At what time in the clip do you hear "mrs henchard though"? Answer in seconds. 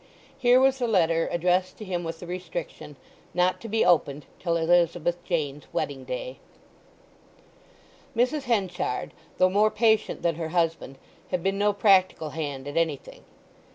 8.17-9.47